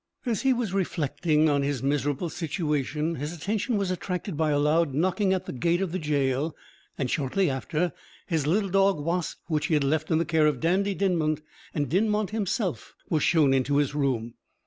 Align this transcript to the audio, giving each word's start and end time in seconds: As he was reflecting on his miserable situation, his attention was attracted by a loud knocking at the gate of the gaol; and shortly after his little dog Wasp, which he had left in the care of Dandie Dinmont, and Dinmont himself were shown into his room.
As 0.25 0.41
he 0.41 0.51
was 0.51 0.73
reflecting 0.73 1.47
on 1.47 1.61
his 1.61 1.83
miserable 1.83 2.29
situation, 2.29 3.13
his 3.17 3.31
attention 3.33 3.77
was 3.77 3.91
attracted 3.91 4.35
by 4.35 4.49
a 4.49 4.57
loud 4.57 4.95
knocking 4.95 5.31
at 5.31 5.45
the 5.45 5.53
gate 5.53 5.79
of 5.79 5.91
the 5.91 5.99
gaol; 5.99 6.55
and 6.97 7.07
shortly 7.07 7.51
after 7.51 7.93
his 8.25 8.47
little 8.47 8.69
dog 8.71 8.99
Wasp, 8.99 9.41
which 9.45 9.67
he 9.67 9.75
had 9.75 9.83
left 9.83 10.09
in 10.09 10.17
the 10.17 10.25
care 10.25 10.47
of 10.47 10.59
Dandie 10.59 10.95
Dinmont, 10.95 11.43
and 11.75 11.87
Dinmont 11.87 12.31
himself 12.31 12.95
were 13.11 13.19
shown 13.19 13.53
into 13.53 13.77
his 13.77 13.93
room. 13.93 14.33